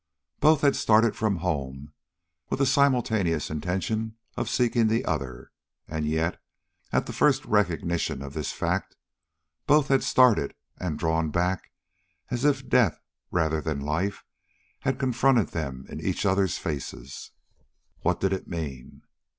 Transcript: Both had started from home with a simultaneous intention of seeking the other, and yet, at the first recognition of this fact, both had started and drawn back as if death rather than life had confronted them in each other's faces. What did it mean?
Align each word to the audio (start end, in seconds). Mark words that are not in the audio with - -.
Both 0.39 0.61
had 0.61 0.75
started 0.75 1.15
from 1.15 1.35
home 1.45 1.93
with 2.49 2.59
a 2.59 2.65
simultaneous 2.65 3.51
intention 3.51 4.15
of 4.35 4.49
seeking 4.49 4.87
the 4.87 5.05
other, 5.05 5.51
and 5.87 6.07
yet, 6.07 6.41
at 6.91 7.05
the 7.05 7.13
first 7.13 7.45
recognition 7.45 8.23
of 8.23 8.33
this 8.33 8.51
fact, 8.51 8.95
both 9.67 9.89
had 9.89 10.01
started 10.03 10.55
and 10.79 10.97
drawn 10.97 11.29
back 11.29 11.71
as 12.31 12.43
if 12.45 12.67
death 12.67 12.99
rather 13.29 13.61
than 13.61 13.79
life 13.79 14.23
had 14.79 14.97
confronted 14.97 15.49
them 15.49 15.85
in 15.87 15.99
each 16.01 16.25
other's 16.25 16.57
faces. 16.57 17.29
What 17.99 18.19
did 18.19 18.33
it 18.33 18.47
mean? 18.47 19.03